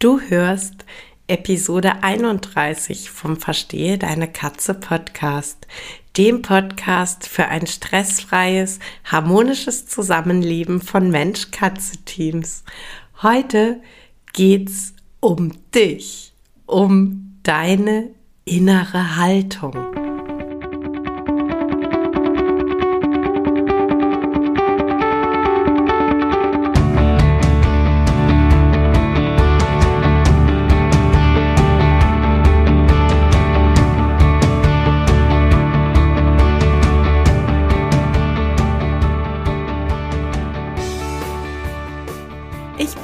Du 0.00 0.18
hörst 0.18 0.86
Episode 1.28 2.02
31 2.02 3.10
vom 3.10 3.36
Verstehe 3.36 3.98
deine 3.98 4.32
Katze 4.32 4.72
Podcast, 4.72 5.66
dem 6.16 6.40
Podcast 6.40 7.28
für 7.28 7.48
ein 7.48 7.66
stressfreies, 7.66 8.78
harmonisches 9.04 9.84
Zusammenleben 9.84 10.80
von 10.80 11.10
Mensch-Katze-Teams. 11.10 12.64
Heute 13.20 13.82
geht's 14.32 14.94
um 15.20 15.52
dich, 15.74 16.32
um 16.64 17.38
deine 17.42 18.08
innere 18.46 19.16
Haltung. 19.16 20.09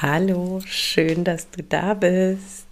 Hallo, 0.00 0.60
schön, 0.64 1.24
dass 1.24 1.50
du 1.50 1.60
da 1.60 1.94
bist. 1.94 2.68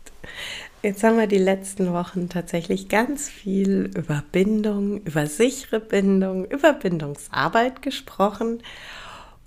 Jetzt 0.81 1.03
haben 1.03 1.19
wir 1.19 1.27
die 1.27 1.39
letzten 1.39 1.93
Wochen 1.93 2.29
tatsächlich 2.29 2.89
ganz 2.89 3.29
viel 3.29 3.91
über 3.97 4.23
Bindung, 4.31 5.03
über 5.03 5.27
sichere 5.27 5.81
Bindung, 5.81 6.45
über 6.45 6.73
Bindungsarbeit 6.73 7.83
gesprochen 7.83 8.63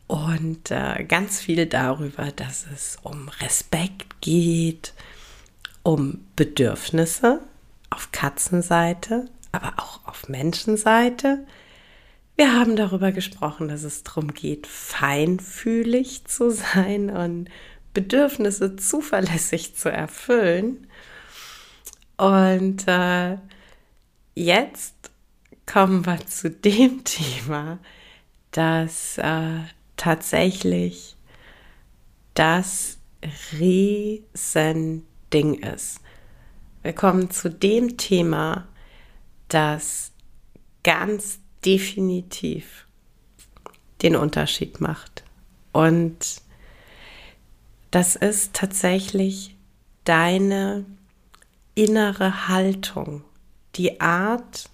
und 0.08 0.72
äh, 0.72 1.06
ganz 1.06 1.40
viel 1.40 1.68
darüber, 1.68 2.34
dass 2.36 2.66
es 2.74 2.98
um 3.02 3.30
Respekt 3.40 4.20
geht, 4.20 4.94
um 5.82 6.26
Bedürfnisse 6.36 7.40
auf 7.92 8.12
Katzenseite, 8.12 9.30
aber 9.54 9.76
auch 9.78 10.06
auf 10.06 10.28
Menschenseite. 10.28 11.46
Wir 12.40 12.54
haben 12.54 12.78
darüber 12.78 13.12
gesprochen, 13.12 13.68
dass 13.68 13.84
es 13.84 14.04
darum 14.04 14.34
geht, 14.34 14.66
feinfühlig 14.66 16.24
zu 16.24 16.52
sein 16.52 17.10
und 17.10 17.50
Bedürfnisse 17.94 18.78
zuverlässig 18.78 19.76
zu 19.76 19.92
erfüllen. 19.92 20.88
Und 22.16 22.88
äh, 22.88 23.36
jetzt 24.36 25.12
kommen 25.66 26.06
wir 26.06 26.26
zu 26.28 26.50
dem 26.50 27.04
Thema, 27.04 27.78
das 28.52 29.18
äh, 29.18 29.60
tatsächlich 29.98 31.18
das 32.36 33.00
Riesending 33.60 35.56
ist. 35.56 36.00
Wir 36.84 36.94
kommen 36.94 37.32
zu 37.32 37.50
dem 37.50 37.98
Thema, 37.98 38.66
das 39.50 40.14
ganz 40.86 41.39
definitiv 41.66 42.86
den 44.02 44.16
Unterschied 44.16 44.80
macht. 44.80 45.24
Und 45.72 46.42
das 47.92 48.16
ist 48.16 48.54
tatsächlich 48.54 49.56
deine 50.04 50.86
innere 51.76 52.48
Haltung, 52.48 53.24
die 53.76 54.00
Art, 54.02 54.70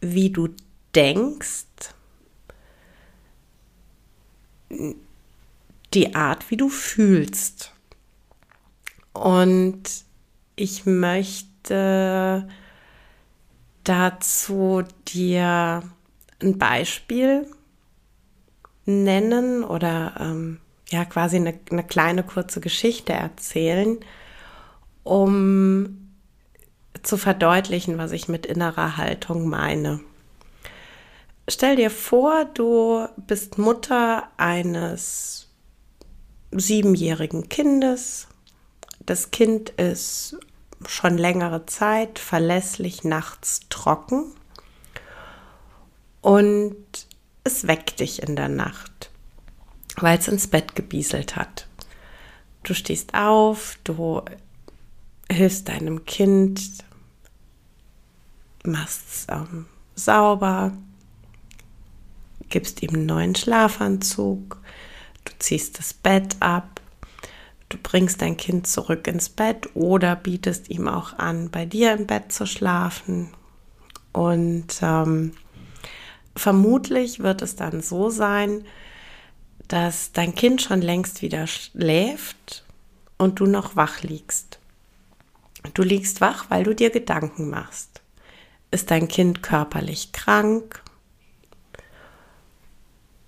wie 0.00 0.30
du 0.30 0.48
denkst, 0.94 1.66
die 5.94 6.14
Art, 6.14 6.50
wie 6.50 6.56
du 6.56 6.68
fühlst. 6.68 7.72
Und 9.12 9.82
ich 10.56 10.86
möchte 10.86 12.48
dazu 13.84 14.82
dir 15.08 15.82
ein 16.42 16.58
Beispiel 16.58 17.46
nennen 18.84 19.64
oder 19.64 20.14
ähm, 20.18 20.60
ja 20.88 21.04
quasi 21.04 21.36
eine, 21.36 21.58
eine 21.70 21.84
kleine 21.84 22.22
kurze 22.22 22.60
Geschichte 22.60 23.12
erzählen, 23.12 23.98
um 25.02 26.10
zu 27.02 27.16
verdeutlichen, 27.16 27.98
was 27.98 28.12
ich 28.12 28.28
mit 28.28 28.46
innerer 28.46 28.96
Haltung 28.96 29.48
meine. 29.48 30.00
Stell 31.48 31.76
dir 31.76 31.90
vor, 31.90 32.44
du 32.44 33.08
bist 33.16 33.58
Mutter 33.58 34.28
eines 34.36 35.48
siebenjährigen 36.52 37.48
Kindes. 37.48 38.28
Das 39.04 39.32
Kind 39.32 39.70
ist 39.70 40.36
schon 40.86 41.18
längere 41.18 41.66
Zeit 41.66 42.18
verlässlich 42.18 43.02
nachts 43.02 43.60
trocken 43.70 44.32
und 46.22 46.76
es 47.44 47.66
weckt 47.66 48.00
dich 48.00 48.22
in 48.22 48.36
der 48.36 48.48
Nacht 48.48 49.12
weil 49.96 50.18
es 50.18 50.28
ins 50.28 50.46
Bett 50.46 50.74
gebieselt 50.74 51.36
hat. 51.36 51.66
Du 52.62 52.74
stehst 52.74 53.14
auf, 53.14 53.78
du 53.84 54.22
hilfst 55.30 55.68
deinem 55.68 56.04
Kind, 56.04 56.60
machst 58.64 59.02
es 59.08 59.26
ähm, 59.28 59.66
sauber, 59.94 60.72
gibst 62.48 62.82
ihm 62.82 62.94
einen 62.94 63.06
neuen 63.06 63.34
Schlafanzug, 63.34 64.58
du 65.24 65.32
ziehst 65.38 65.78
das 65.78 65.92
Bett 65.92 66.36
ab, 66.40 66.80
du 67.68 67.78
bringst 67.82 68.22
dein 68.22 68.36
Kind 68.36 68.66
zurück 68.66 69.06
ins 69.08 69.28
Bett 69.28 69.74
oder 69.74 70.14
bietest 70.14 70.70
ihm 70.70 70.86
auch 70.86 71.18
an, 71.18 71.50
bei 71.50 71.66
dir 71.66 71.92
im 71.92 72.06
Bett 72.06 72.30
zu 72.32 72.46
schlafen. 72.46 73.30
Und 74.12 74.66
ähm, 74.82 75.32
vermutlich 76.36 77.20
wird 77.20 77.42
es 77.42 77.56
dann 77.56 77.80
so 77.80 78.10
sein, 78.10 78.64
dass 79.68 80.12
dein 80.12 80.34
Kind 80.34 80.62
schon 80.62 80.82
längst 80.82 81.22
wieder 81.22 81.46
schläft 81.46 82.64
und 83.18 83.40
du 83.40 83.46
noch 83.46 83.76
wach 83.76 84.02
liegst. 84.02 84.58
Du 85.74 85.82
liegst 85.82 86.20
wach, 86.20 86.46
weil 86.48 86.64
du 86.64 86.74
dir 86.74 86.90
Gedanken 86.90 87.48
machst. 87.48 88.02
Ist 88.70 88.90
dein 88.90 89.08
Kind 89.08 89.42
körperlich 89.42 90.12
krank? 90.12 90.82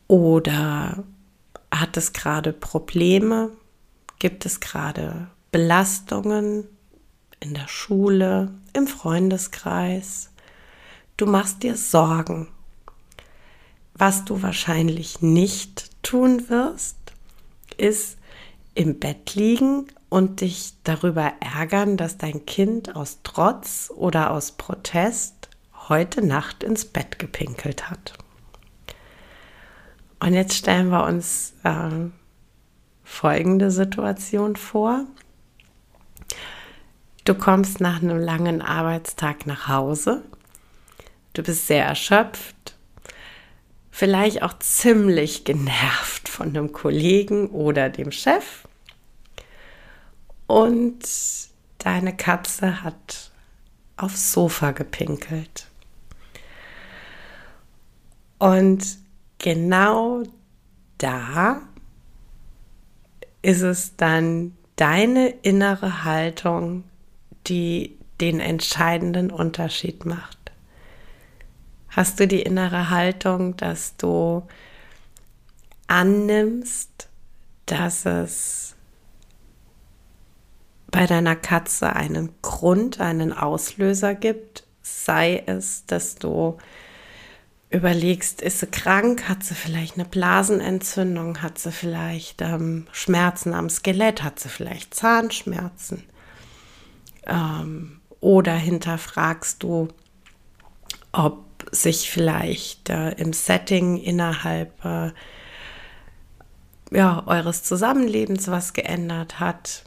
Oder 0.09 1.05
hat 1.71 1.97
es 1.97 2.13
gerade 2.13 2.53
Probleme? 2.53 3.51
Gibt 4.19 4.47
es 4.47 4.61
gerade 4.61 5.29
Belastungen 5.53 6.67
in 7.41 7.55
der 7.55 7.69
Schule, 7.69 8.53
im 8.73 8.87
Freundeskreis? 8.87 10.31
Du 11.17 11.27
machst 11.27 11.63
dir 11.63 11.77
Sorgen. 11.77 12.49
Was 13.97 14.25
du 14.25 14.43
wahrscheinlich 14.43 15.22
nicht 15.22 16.03
tun 16.03 16.49
wirst, 16.49 16.97
ist 17.76 18.19
im 18.75 18.99
Bett 18.99 19.37
liegen 19.37 19.87
und 20.08 20.41
dich 20.41 20.75
darüber 20.82 21.32
ärgern, 21.41 21.96
dass 21.96 22.19
dein 22.19 22.44
Kind 22.44 22.96
aus 22.96 23.20
Trotz 23.23 23.93
oder 23.94 24.32
aus 24.32 24.52
Protest 24.52 25.49
heute 25.88 26.26
Nacht 26.26 26.64
ins 26.64 26.85
Bett 26.85 27.20
gepinkelt 27.20 27.88
hat. 27.88 28.14
Und 30.19 30.35
jetzt 30.35 30.55
stellen 30.55 30.88
wir 30.88 31.05
uns 31.05 31.55
äh, 31.62 31.90
folgende 33.05 33.70
Situation 33.70 34.56
vor. 34.56 35.05
Du 37.25 37.35
kommst 37.35 37.81
nach 37.81 38.02
einem 38.02 38.19
langen 38.19 38.61
Arbeitstag 38.61 39.47
nach 39.47 39.69
Hause. 39.69 40.25
Du 41.32 41.43
bist 41.43 41.69
sehr 41.69 41.85
erschöpft 41.85 42.74
vielleicht 43.94 44.43
auch 44.43 44.58
ziemlich 44.58 45.44
genervt 45.44 46.29
von 46.29 46.49
einem 46.49 46.73
Kollegen 46.73 47.46
oder 47.50 47.88
dem 47.88 48.11
Chef. 48.11 48.67
Und 50.49 50.99
deine 51.79 52.17
Katze 52.17 52.82
hat 52.82 53.31
aufs 53.96 54.32
Sofa 54.32 54.73
gepinkelt. 54.73 55.69
Und 58.41 58.99
genau 59.38 60.25
da 60.99 61.62
ist 63.43 63.62
es 63.62 63.94
dann 63.94 64.56
deine 64.75 65.29
innere 65.29 66.02
Haltung, 66.02 66.82
die 67.47 67.97
den 68.20 68.40
entscheidenden 68.40 69.31
Unterschied 69.31 70.05
macht. 70.05 70.44
Hast 71.96 72.19
du 72.19 72.26
die 72.26 72.43
innere 72.43 72.91
Haltung, 72.91 73.56
dass 73.56 73.96
du 73.96 74.43
annimmst, 75.87 77.08
dass 77.67 78.05
es 78.05 78.75
bei 80.88 81.06
deiner 81.06 81.37
Katze 81.37 81.94
einen 81.94 82.31
Grund, 82.43 83.00
einen 83.00 83.32
Auslöser 83.32 84.14
gibt, 84.17 84.64
sei 84.82 85.44
es, 85.46 85.87
dass 85.87 86.17
du 86.17 86.58
überlegst, 87.70 88.43
ist 88.43 88.58
sie 88.58 88.67
krank, 88.67 89.29
hat 89.29 89.44
sie 89.44 89.55
vielleicht 89.55 89.94
eine 89.94 90.05
Blasenentzündung, 90.05 91.43
hat 91.43 91.58
sie 91.58 91.70
vielleicht 91.70 92.43
ähm, 92.43 92.88
Schmerzen 92.90 93.55
am 93.55 93.70
Skelett, 93.70 94.25
hat 94.25 94.40
sie 94.40 94.49
vielleicht 94.49 94.94
Zahnschmerzen. 94.94 96.05
Ähm, 97.26 98.00
oder 98.20 98.55
hinterfragst 98.55 99.62
du, 99.62 99.88
ob 101.12 101.44
sich 101.70 102.11
vielleicht 102.11 102.90
äh, 102.90 103.11
im 103.12 103.32
Setting 103.32 103.96
innerhalb 103.96 104.84
äh, 104.84 105.12
ja, 106.90 107.26
eures 107.26 107.62
Zusammenlebens 107.62 108.49
was 108.49 108.72
geändert 108.72 109.40
hat. 109.40 109.84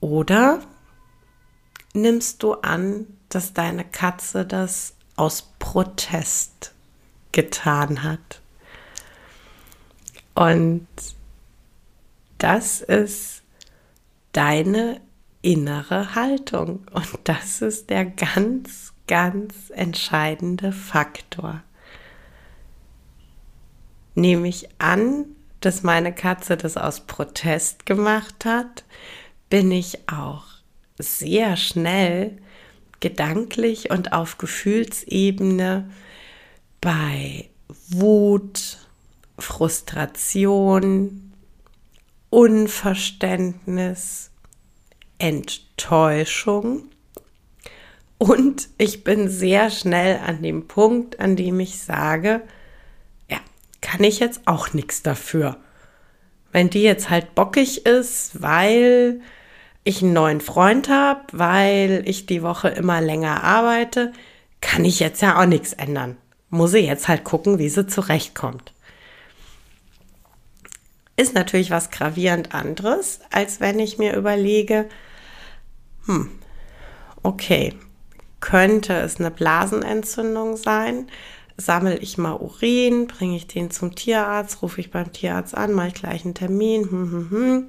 Oder 0.00 0.60
nimmst 1.94 2.42
du 2.42 2.54
an, 2.54 3.06
dass 3.28 3.52
deine 3.52 3.84
Katze 3.84 4.44
das 4.44 4.94
aus 5.16 5.52
Protest 5.58 6.72
getan 7.32 8.02
hat. 8.02 8.40
Und 10.34 10.86
das 12.38 12.80
ist 12.80 13.42
deine 14.32 15.00
innere 15.42 16.14
Haltung. 16.14 16.86
Und 16.92 17.18
das 17.24 17.62
ist 17.62 17.90
der 17.90 18.04
ganz, 18.04 18.91
ganz 19.06 19.70
entscheidende 19.70 20.72
Faktor. 20.72 21.62
Nehme 24.14 24.48
ich 24.48 24.68
an, 24.78 25.26
dass 25.60 25.82
meine 25.82 26.14
Katze 26.14 26.56
das 26.56 26.76
aus 26.76 27.00
Protest 27.00 27.86
gemacht 27.86 28.44
hat, 28.44 28.84
bin 29.48 29.70
ich 29.70 30.08
auch 30.08 30.44
sehr 30.98 31.56
schnell 31.56 32.38
gedanklich 33.00 33.90
und 33.90 34.12
auf 34.12 34.38
Gefühlsebene 34.38 35.90
bei 36.80 37.48
Wut, 37.88 38.78
Frustration, 39.38 41.32
Unverständnis, 42.30 44.30
Enttäuschung. 45.18 46.86
Und 48.22 48.68
ich 48.78 49.02
bin 49.02 49.28
sehr 49.28 49.68
schnell 49.68 50.20
an 50.24 50.44
dem 50.44 50.68
Punkt, 50.68 51.18
an 51.18 51.34
dem 51.34 51.58
ich 51.58 51.80
sage, 51.80 52.40
ja, 53.28 53.38
kann 53.80 54.04
ich 54.04 54.20
jetzt 54.20 54.42
auch 54.44 54.72
nichts 54.72 55.02
dafür. 55.02 55.56
Wenn 56.52 56.70
die 56.70 56.84
jetzt 56.84 57.10
halt 57.10 57.34
bockig 57.34 57.84
ist, 57.84 58.40
weil 58.40 59.22
ich 59.82 60.02
einen 60.04 60.12
neuen 60.12 60.40
Freund 60.40 60.88
habe, 60.88 61.22
weil 61.32 62.04
ich 62.06 62.26
die 62.26 62.44
Woche 62.44 62.68
immer 62.68 63.00
länger 63.00 63.42
arbeite, 63.42 64.12
kann 64.60 64.84
ich 64.84 65.00
jetzt 65.00 65.20
ja 65.20 65.40
auch 65.40 65.46
nichts 65.46 65.72
ändern. 65.72 66.16
Muss 66.48 66.74
ich 66.74 66.86
jetzt 66.86 67.08
halt 67.08 67.24
gucken, 67.24 67.58
wie 67.58 67.70
sie 67.70 67.88
zurechtkommt. 67.88 68.72
Ist 71.16 71.34
natürlich 71.34 71.72
was 71.72 71.90
gravierend 71.90 72.54
anderes, 72.54 73.18
als 73.32 73.58
wenn 73.58 73.80
ich 73.80 73.98
mir 73.98 74.14
überlege, 74.14 74.88
hm, 76.06 76.30
okay, 77.24 77.74
könnte 78.42 78.92
es 78.92 79.18
eine 79.18 79.30
Blasenentzündung 79.30 80.58
sein? 80.58 81.08
Sammle 81.56 81.96
ich 81.96 82.18
mal 82.18 82.34
Urin, 82.34 83.06
bringe 83.06 83.36
ich 83.36 83.46
den 83.46 83.70
zum 83.70 83.94
Tierarzt, 83.94 84.60
rufe 84.60 84.82
ich 84.82 84.90
beim 84.90 85.12
Tierarzt 85.12 85.56
an, 85.56 85.72
mache 85.72 85.88
ich 85.88 85.94
gleich 85.94 86.24
einen 86.26 86.34
Termin. 86.34 86.82
Hm, 86.82 87.10
hm, 87.10 87.30
hm 87.30 87.68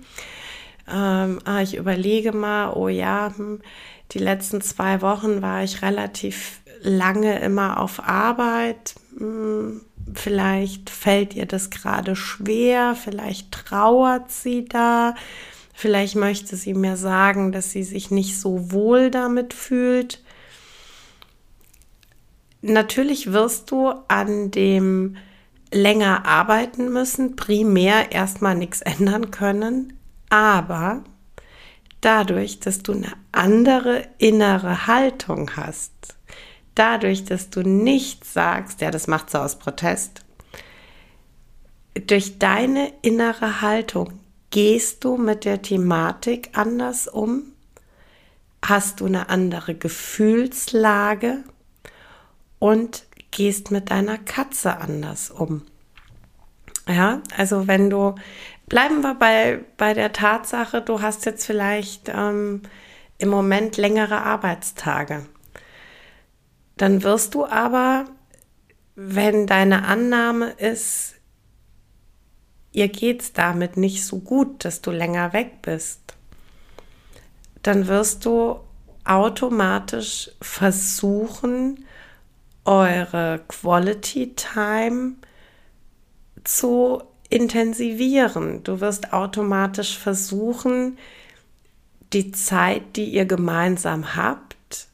ähm, 0.91 1.39
ah, 1.45 1.61
ich 1.61 1.77
überlege 1.77 2.33
mal, 2.33 2.73
oh 2.73 2.89
ja, 2.89 3.33
hm, 3.35 3.61
die 4.11 4.19
letzten 4.19 4.61
zwei 4.61 5.01
Wochen 5.01 5.41
war 5.41 5.63
ich 5.63 5.81
relativ 5.81 6.59
lange 6.81 7.39
immer 7.39 7.79
auf 7.79 8.03
Arbeit. 8.03 8.95
Hm, 9.17 9.81
vielleicht 10.13 10.89
fällt 10.89 11.35
ihr 11.35 11.45
das 11.45 11.69
gerade 11.69 12.15
schwer, 12.15 12.95
vielleicht 12.95 13.51
trauert 13.51 14.31
sie 14.31 14.65
da, 14.65 15.15
vielleicht 15.73 16.15
möchte 16.15 16.57
sie 16.57 16.73
mir 16.73 16.97
sagen, 16.97 17.51
dass 17.51 17.71
sie 17.71 17.83
sich 17.83 18.11
nicht 18.11 18.37
so 18.39 18.71
wohl 18.71 19.09
damit 19.09 19.53
fühlt. 19.53 20.22
Natürlich 22.65 23.33
wirst 23.33 23.71
du 23.71 23.89
an 24.07 24.49
dem 24.49 25.17
länger 25.73 26.25
arbeiten 26.25 26.93
müssen, 26.93 27.35
primär 27.35 28.13
erstmal 28.13 28.55
nichts 28.55 28.79
ändern 28.81 29.31
können, 29.31 29.99
aber 30.29 31.03
dadurch, 31.99 32.61
dass 32.61 32.81
du 32.81 32.93
eine 32.93 33.11
andere 33.33 34.07
innere 34.17 34.87
Haltung 34.87 35.51
hast, 35.57 35.91
dadurch, 36.73 37.25
dass 37.25 37.49
du 37.49 37.63
nicht 37.63 38.23
sagst, 38.23 38.79
ja, 38.79 38.91
das 38.91 39.07
macht 39.07 39.29
sie 39.29 39.41
aus 39.41 39.59
Protest, 39.59 40.21
durch 42.07 42.39
deine 42.39 42.93
innere 43.01 43.59
Haltung 43.61 44.21
gehst 44.51 45.03
du 45.03 45.17
mit 45.17 45.43
der 45.43 45.61
Thematik 45.61 46.51
anders 46.53 47.09
um, 47.09 47.43
hast 48.61 49.01
du 49.01 49.05
eine 49.05 49.27
andere 49.27 49.75
Gefühlslage 49.75 51.43
und 52.63 53.03
gehst 53.31 53.71
mit 53.71 53.89
deiner 53.89 54.17
Katze 54.17 54.77
anders 54.77 55.29
um. 55.29 55.63
Ja, 56.87 57.21
also 57.35 57.67
wenn 57.67 57.89
du 57.89 58.15
Bleiben 58.67 59.01
wir 59.01 59.15
bei, 59.15 59.59
bei 59.77 59.93
der 59.93 60.13
Tatsache, 60.13 60.81
du 60.81 61.01
hast 61.01 61.25
jetzt 61.25 61.45
vielleicht 61.45 62.09
ähm, 62.09 62.61
im 63.17 63.29
Moment 63.29 63.77
längere 63.77 64.21
Arbeitstage. 64.23 65.25
Dann 66.77 67.03
wirst 67.03 67.35
du 67.35 67.45
aber, 67.45 68.05
wenn 68.95 69.47
deine 69.47 69.85
Annahme 69.85 70.51
ist, 70.51 71.15
ihr 72.71 72.87
geht's 72.87 73.33
damit 73.33 73.77
nicht 73.77 74.05
so 74.05 74.19
gut, 74.19 74.65
dass 74.65 74.81
du 74.81 74.91
länger 74.91 75.33
weg 75.33 75.61
bist, 75.61 76.01
dann 77.61 77.87
wirst 77.87 78.25
du 78.25 78.59
automatisch 79.05 80.31
versuchen, 80.41 81.85
eure 82.65 83.43
Quality 83.47 84.35
Time 84.35 85.15
zu 86.43 87.03
intensivieren. 87.29 88.63
Du 88.63 88.79
wirst 88.79 89.13
automatisch 89.13 89.97
versuchen, 89.97 90.97
die 92.13 92.31
Zeit, 92.31 92.95
die 92.95 93.05
ihr 93.05 93.25
gemeinsam 93.25 94.15
habt, 94.15 94.87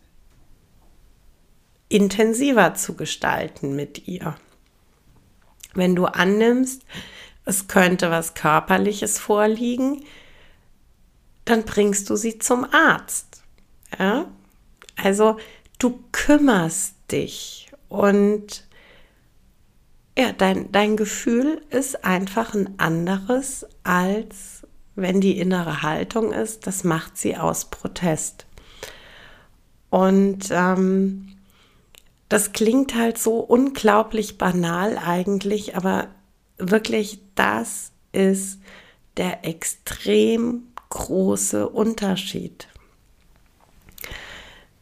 intensiver 1.90 2.76
zu 2.76 2.96
gestalten 2.96 3.76
mit 3.76 4.08
ihr. 4.08 4.36
Wenn 5.74 5.96
du 5.96 6.06
annimmst, 6.06 6.84
es 7.46 7.68
könnte 7.68 8.10
was 8.12 8.36
Körperliches 8.36 9.20
vorliegen, 9.20 10.04
dann 11.46 11.64
bringst 11.64 12.10
du 12.10 12.16
sie 12.16 12.38
zum 12.38 12.66
Arzt. 12.72 13.44
Ja? 13.98 14.28
Also 14.96 15.38
du 15.80 16.00
kümmerst 16.12 16.96
dich 17.12 17.72
und 17.88 18.68
ja, 20.18 20.34
dein, 20.34 20.72
dein 20.72 20.98
Gefühl 20.98 21.62
ist 21.70 22.04
einfach 22.04 22.54
ein 22.54 22.78
anderes, 22.78 23.66
als 23.84 24.68
wenn 24.96 25.22
die 25.22 25.40
innere 25.40 25.82
Haltung 25.82 26.34
ist, 26.34 26.68
das 26.68 26.84
macht 26.84 27.18
sie 27.18 27.38
aus 27.38 27.70
Protest. 27.70 28.46
Und 29.90 30.50
ähm, 30.52 31.38
das 32.28 32.52
klingt 32.52 32.96
halt 32.96 33.18
so 33.18 33.40
unglaublich 33.40 34.38
banal 34.38 34.98
eigentlich, 34.98 35.76
aber 35.76 36.10
wirklich 36.58 37.22
das 37.36 37.92
ist 38.12 38.60
der 39.18 39.46
extrem 39.46 40.68
große 40.90 41.70
Unterschied. 41.70 42.68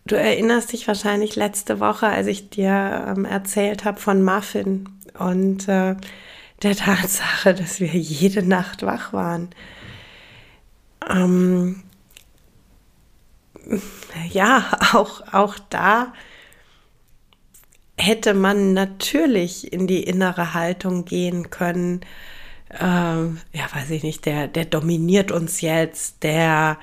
Du 0.08 0.16
erinnerst 0.16 0.72
dich 0.72 0.88
wahrscheinlich 0.88 1.36
letzte 1.36 1.82
Woche, 1.82 2.08
als 2.08 2.28
ich 2.28 2.50
dir 2.50 3.06
ähm, 3.10 3.26
erzählt 3.26 3.84
habe 3.84 4.00
von 4.00 4.24
Muffin 4.24 4.88
und 5.20 5.68
äh, 5.68 5.96
der 6.64 6.76
Tatsache, 6.78 7.54
dass 7.54 7.82
wir 7.82 7.90
jede 7.90 8.42
Nacht 8.42 8.84
wach 8.84 9.12
waren. 9.12 9.50
Ähm, 11.10 11.84
ja, 14.32 14.64
auch, 14.94 15.22
auch 15.34 15.60
da 15.70 16.14
hätte 17.98 18.34
man 18.34 18.74
natürlich 18.74 19.74
in 19.74 19.88
die 19.88 20.04
innere 20.04 20.54
Haltung 20.54 21.04
gehen 21.04 21.50
können. 21.50 22.00
ähm, 22.80 23.42
ja, 23.52 23.64
weiß 23.74 23.90
ich 23.90 24.04
nicht, 24.04 24.26
der, 24.26 24.48
der 24.48 24.66
dominiert 24.66 25.32
uns 25.32 25.60
jetzt, 25.60 26.24
der, 26.24 26.78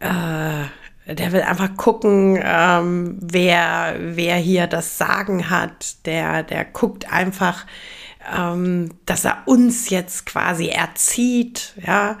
äh, 0.00 0.64
der 1.06 1.32
will 1.32 1.42
einfach 1.42 1.76
gucken, 1.76 2.38
ähm, 2.42 3.18
wer, 3.20 3.96
wer 3.98 4.36
hier 4.36 4.66
das 4.66 4.98
Sagen 4.98 5.50
hat, 5.50 6.04
der, 6.06 6.42
der 6.42 6.64
guckt 6.64 7.12
einfach, 7.12 7.64
ähm, 8.36 8.90
dass 9.06 9.24
er 9.24 9.44
uns 9.46 9.88
jetzt 9.90 10.26
quasi 10.26 10.68
erzieht, 10.68 11.74
ja, 11.84 12.18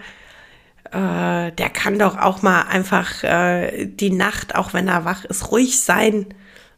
äh, 0.92 1.50
der 1.52 1.70
kann 1.70 1.98
doch 1.98 2.16
auch 2.16 2.42
mal 2.42 2.62
einfach 2.62 3.24
äh, 3.24 3.86
die 3.86 4.10
Nacht, 4.10 4.54
auch 4.54 4.72
wenn 4.72 4.86
er 4.86 5.04
wach 5.04 5.24
ist, 5.24 5.50
ruhig 5.50 5.80
sein. 5.80 6.26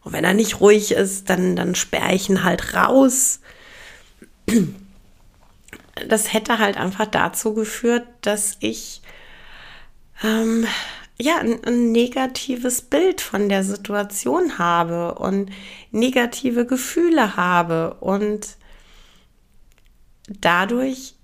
Und 0.03 0.13
wenn 0.13 0.25
er 0.25 0.35
nicht 0.35 0.61
ruhig 0.61 0.93
ist, 0.93 1.29
dann, 1.29 1.57
dann 1.57 1.75
sperre 1.75 2.15
ich 2.15 2.31
ihn 2.31 2.43
halt 2.43 2.75
raus. 2.75 3.41
Das 6.09 6.33
hätte 6.33 6.59
halt 6.59 6.79
einfach 6.79 7.07
dazu 7.07 7.53
geführt, 7.53 8.07
dass 8.23 8.57
ich 8.61 9.03
ähm, 10.25 10.67
ja 11.21 11.39
ein, 11.39 11.63
ein 11.65 11.93
negatives 11.93 12.83
Bild 12.83 13.21
von 13.21 13.49
der 13.49 13.65
Situation 13.65 14.59
habe 14.59 15.15
und 15.17 15.51
negative 15.91 16.67
Gefühle 16.67 17.37
habe 17.37 17.95
und 18.01 18.57
dadurch 20.29 21.15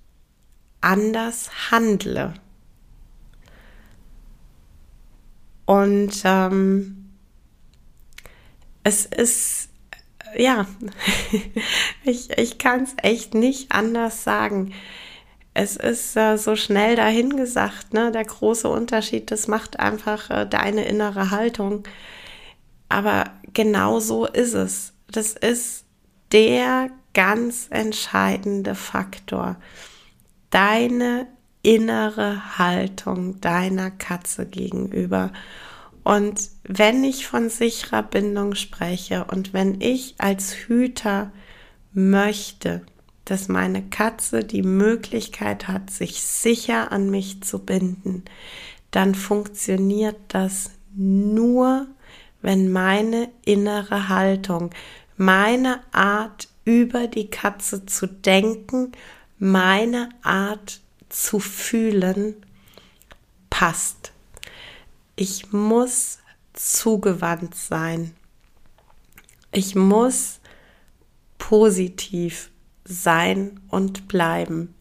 anders 0.80 1.70
handle. 1.70 2.34
Und 5.66 6.22
ähm, 6.24 7.10
es 8.82 9.06
ist, 9.06 9.70
ja, 10.36 10.66
ich, 12.04 12.30
ich 12.36 12.58
kann 12.58 12.82
es 12.82 12.94
echt 13.02 13.34
nicht 13.34 13.72
anders 13.72 14.24
sagen. 14.24 14.74
Es 15.54 15.76
ist 15.76 16.16
äh, 16.16 16.37
so 16.37 16.56
schnell 16.56 16.96
dahingesagt, 16.96 17.94
ne? 17.94 18.11
Der 18.11 18.25
große 18.25 18.68
Unterschied, 18.68 19.30
das 19.30 19.46
macht 19.46 19.78
einfach 19.78 20.28
äh, 20.28 20.46
deine 20.46 20.84
innere 20.84 21.30
Haltung. 21.30 21.84
Aber 22.88 23.30
genau 23.52 24.00
so 24.00 24.26
ist 24.26 24.54
es. 24.54 24.92
Das 25.11 25.32
ist 25.32 25.84
der 26.32 26.90
ganz 27.14 27.68
entscheidende 27.70 28.75
Faktor. 28.75 29.56
Deine 30.50 31.28
innere 31.62 32.58
Haltung 32.58 33.40
deiner 33.40 33.90
Katze 33.90 34.46
gegenüber. 34.46 35.32
Und 36.02 36.50
wenn 36.64 37.02
ich 37.02 37.26
von 37.26 37.49
sicherer 37.49 38.02
Bindung 38.02 38.54
spreche 38.54 39.25
und 39.25 39.52
wenn 39.52 39.80
ich 39.80 40.16
als 40.18 40.52
Hüter 40.52 41.32
möchte, 41.92 42.82
dass 43.24 43.48
meine 43.48 43.82
Katze 43.82 44.44
die 44.44 44.62
Möglichkeit 44.62 45.68
hat, 45.68 45.90
sich 45.90 46.22
sicher 46.22 46.92
an 46.92 47.10
mich 47.10 47.42
zu 47.42 47.58
binden, 47.58 48.24
dann 48.90 49.14
funktioniert 49.14 50.16
das 50.28 50.70
nur, 50.94 51.86
wenn 52.42 52.70
meine 52.70 53.30
innere 53.44 54.08
Haltung, 54.08 54.70
meine 55.16 55.80
Art 55.92 56.48
über 56.64 57.06
die 57.06 57.30
Katze 57.30 57.86
zu 57.86 58.06
denken, 58.06 58.92
meine 59.38 60.10
Art 60.22 60.80
zu 61.08 61.38
fühlen 61.40 62.36
passt. 63.50 64.12
Ich 65.16 65.52
muss 65.52 66.18
zugewandt 66.52 67.54
sein. 67.54 68.14
Ich 69.52 69.74
muss 69.74 70.40
positiv 71.38 72.50
sein 72.84 73.60
und 73.68 74.08
bleiben. 74.08 74.74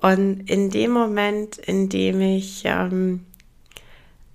Und 0.00 0.50
in 0.50 0.70
dem 0.70 0.90
Moment, 0.90 1.56
in 1.56 1.88
dem 1.88 2.20
ich 2.20 2.62
ähm, 2.66 3.24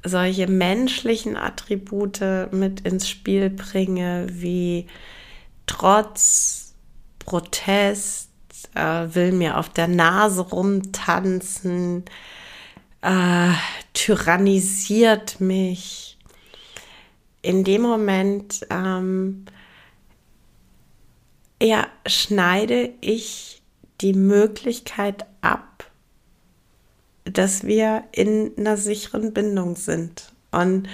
solche 0.03 0.47
menschlichen 0.47 1.37
Attribute 1.37 2.21
mit 2.51 2.81
ins 2.81 3.07
Spiel 3.07 3.49
bringe, 3.49 4.27
wie 4.31 4.87
Trotz, 5.67 6.73
Protest, 7.19 8.29
äh, 8.73 9.07
will 9.13 9.31
mir 9.31 9.57
auf 9.57 9.69
der 9.69 9.87
Nase 9.87 10.41
rumtanzen, 10.41 12.05
äh, 13.01 13.51
tyrannisiert 13.93 15.39
mich. 15.39 16.17
In 17.41 17.63
dem 17.63 17.83
Moment 17.83 18.65
ähm, 18.69 19.45
ja, 21.61 21.87
schneide 22.05 22.93
ich 23.01 23.61
die 24.01 24.13
Möglichkeit 24.13 25.25
ab, 25.41 25.85
dass 27.25 27.65
wir 27.65 28.03
in 28.11 28.53
einer 28.57 28.77
sicheren 28.77 29.33
Bindung 29.33 29.75
sind. 29.75 30.31
Und 30.51 30.87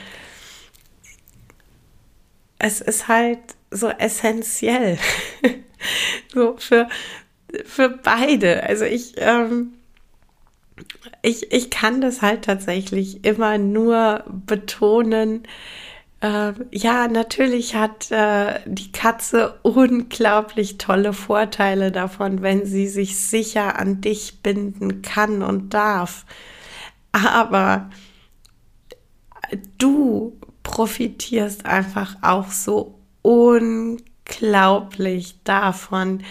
es 2.60 2.82
ist 2.82 3.08
halt 3.08 3.40
so 3.70 3.90
essentiell. 3.90 4.98
so 6.34 6.56
für, 6.58 6.88
für 7.66 7.90
beide. 7.90 8.64
Also 8.64 8.86
ich, 8.86 9.14
ähm, 9.18 9.74
ich, 11.22 11.52
ich 11.52 11.70
kann 11.70 12.02
das 12.02 12.22
halt 12.22 12.46
tatsächlich 12.46 13.24
immer 13.24 13.58
nur 13.58 14.24
betonen. 14.28 15.44
Äh, 16.22 16.54
ja, 16.72 17.08
natürlich 17.08 17.76
hat 17.76 18.10
äh, 18.12 18.60
die 18.66 18.92
Katze 18.92 19.60
unglaublich 19.64 20.78
tolle 20.78 21.14
Vorteile 21.14 21.92
davon, 21.92 22.42
wenn 22.42 22.66
sie 22.66 22.88
sich 22.88 23.20
sicher 23.20 23.78
an 23.78 24.02
dich 24.02 24.42
binden 24.42 25.02
kann 25.02 25.42
und 25.44 25.74
darf. 25.74 26.26
Aber 27.12 27.90
du 29.78 30.40
profitierst 30.64 31.66
einfach 31.66 32.18
auch 32.22 32.52
so 32.52 33.00
unglaublich 33.22 34.00
davon, 35.44 36.24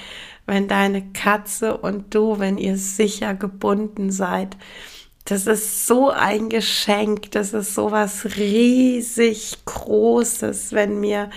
wenn 0.47 0.69
deine 0.69 1.13
Katze 1.13 1.77
und 1.77 2.15
du, 2.15 2.39
wenn 2.39 2.59
ihr 2.59 2.77
sicher 2.77 3.35
gebunden 3.35 4.11
seid. 4.11 4.57
Das 5.25 5.47
ist 5.47 5.87
so 5.87 6.11
ein 6.11 6.51
Geschenk, 6.51 7.31
das 7.31 7.55
ist 7.55 7.75
so 7.75 7.91
was 7.91 8.37
riesig 8.37 9.65
Großes, 9.65 10.73
wenn 10.73 11.01
mir, 11.01 11.31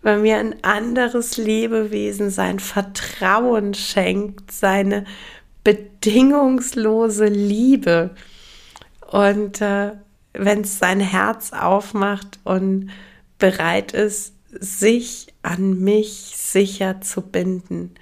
wenn 0.00 0.22
mir 0.22 0.38
ein 0.38 0.64
anderes 0.64 1.36
Lebewesen 1.36 2.30
sein 2.30 2.58
Vertrauen 2.58 3.74
schenkt, 3.74 4.50
seine 4.50 5.04
bedingungslose 5.62 7.26
Liebe. 7.26 8.10
Und 9.10 9.60
äh, 9.60 9.92
wenn 10.32 10.62
es 10.62 10.78
sein 10.78 11.00
Herz 11.00 11.52
aufmacht 11.52 12.38
und 12.44 12.90
bereit 13.38 13.92
ist, 13.92 14.32
sich 14.58 15.34
an 15.42 15.80
mich 15.80 16.32
sicher 16.34 17.02
zu 17.02 17.20
binden 17.20 17.94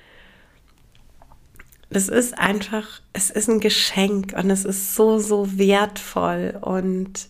es 1.91 2.09
ist 2.09 2.39
einfach, 2.39 3.01
es 3.13 3.31
ist 3.31 3.49
ein 3.49 3.61
Geschenk 3.61 4.35
und 4.37 4.51
es 4.51 4.65
ist 4.65 4.95
so, 4.95 5.19
so 5.19 5.59
wertvoll 5.59 6.59
und 6.61 7.29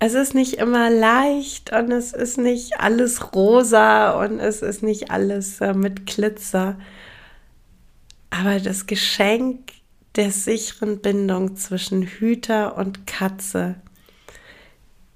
es 0.00 0.14
ist 0.14 0.34
nicht 0.34 0.54
immer 0.54 0.90
leicht 0.90 1.72
und 1.72 1.92
es 1.92 2.12
ist 2.12 2.38
nicht 2.38 2.80
alles 2.80 3.34
rosa 3.34 4.12
und 4.22 4.40
es 4.40 4.62
ist 4.62 4.82
nicht 4.82 5.10
alles 5.10 5.60
äh, 5.60 5.74
mit 5.74 6.06
Glitzer. 6.06 6.78
Aber 8.30 8.58
das 8.60 8.86
Geschenk 8.86 9.72
der 10.16 10.30
sicheren 10.32 11.00
Bindung 11.00 11.56
zwischen 11.56 12.02
Hüter 12.02 12.76
und 12.76 13.06
Katze, 13.06 13.76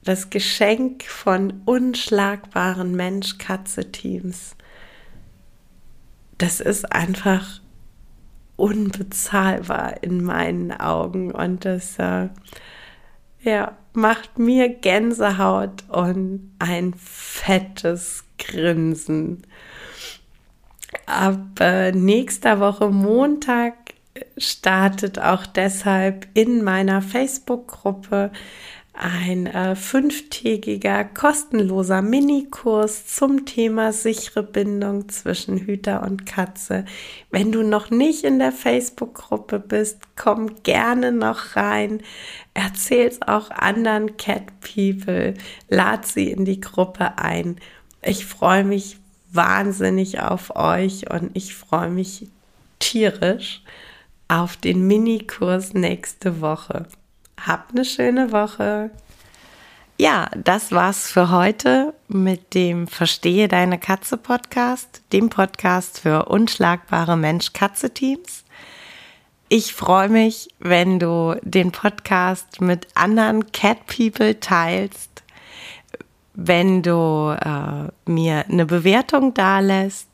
das 0.04 0.28
Geschenk 0.28 1.04
von 1.04 1.62
unschlagbaren 1.64 2.94
Mensch-Katze-Teams, 2.94 4.54
das 6.36 6.60
ist 6.60 6.92
einfach 6.92 7.60
unbezahlbar 8.56 10.02
in 10.02 10.22
meinen 10.22 10.72
Augen 10.72 11.32
und 11.32 11.64
das 11.64 11.98
äh, 11.98 12.28
ja, 13.42 13.76
macht 13.92 14.38
mir 14.38 14.68
Gänsehaut 14.68 15.84
und 15.88 16.54
ein 16.58 16.94
fettes 16.94 18.24
Grinsen. 18.38 19.46
Ab 21.06 21.60
äh, 21.60 21.92
nächster 21.92 22.60
Woche 22.60 22.90
Montag 22.90 23.74
startet 24.38 25.18
auch 25.18 25.46
deshalb 25.46 26.26
in 26.34 26.62
meiner 26.62 27.02
Facebook-Gruppe 27.02 28.30
ein 28.94 29.46
äh, 29.46 29.74
fünftägiger 29.74 31.04
kostenloser 31.04 32.00
Minikurs 32.00 33.06
zum 33.06 33.44
Thema 33.44 33.92
sichere 33.92 34.44
Bindung 34.44 35.08
zwischen 35.08 35.58
Hüter 35.58 36.02
und 36.04 36.26
Katze. 36.26 36.84
Wenn 37.30 37.50
du 37.50 37.62
noch 37.64 37.90
nicht 37.90 38.22
in 38.22 38.38
der 38.38 38.52
Facebook-Gruppe 38.52 39.58
bist, 39.58 39.98
komm 40.14 40.62
gerne 40.62 41.10
noch 41.10 41.56
rein. 41.56 42.02
Erzähl's 42.54 43.20
auch 43.22 43.50
anderen 43.50 44.16
Cat 44.16 44.44
People. 44.60 45.34
Lad 45.68 46.06
sie 46.06 46.30
in 46.30 46.44
die 46.44 46.60
Gruppe 46.60 47.18
ein. 47.18 47.56
Ich 48.00 48.24
freue 48.26 48.64
mich 48.64 48.98
wahnsinnig 49.32 50.20
auf 50.20 50.54
euch 50.54 51.10
und 51.10 51.36
ich 51.36 51.56
freue 51.56 51.90
mich 51.90 52.28
tierisch 52.78 53.62
auf 54.28 54.56
den 54.56 54.86
Minikurs 54.86 55.74
nächste 55.74 56.40
Woche. 56.40 56.86
Habt 57.40 57.72
eine 57.72 57.84
schöne 57.84 58.32
Woche. 58.32 58.90
Ja, 59.96 60.28
das 60.36 60.72
war's 60.72 61.10
für 61.10 61.30
heute 61.30 61.94
mit 62.08 62.54
dem 62.54 62.88
Verstehe 62.88 63.46
deine 63.46 63.78
Katze 63.78 64.16
Podcast, 64.16 65.02
dem 65.12 65.30
Podcast 65.30 66.00
für 66.00 66.24
unschlagbare 66.24 67.16
Mensch-Katze-Teams. 67.16 68.44
Ich 69.48 69.72
freue 69.72 70.08
mich, 70.08 70.48
wenn 70.58 70.98
du 70.98 71.38
den 71.42 71.70
Podcast 71.70 72.60
mit 72.60 72.88
anderen 72.96 73.52
Cat 73.52 73.86
People 73.86 74.40
teilst, 74.40 75.22
wenn 76.34 76.82
du 76.82 77.36
äh, 77.40 78.10
mir 78.10 78.46
eine 78.48 78.66
Bewertung 78.66 79.32
dalässt 79.32 80.13